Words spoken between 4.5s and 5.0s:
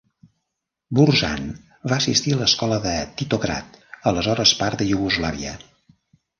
part de